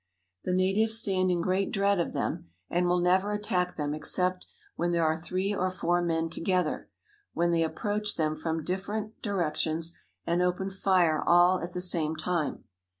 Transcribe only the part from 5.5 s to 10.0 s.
or four men together, when they approach them from different directions